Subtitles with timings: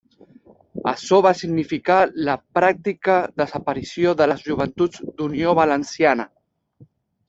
[0.91, 1.99] Açò va significar
[2.31, 6.33] la pràctica desaparició de les Joventuts d'Unió Valenciana.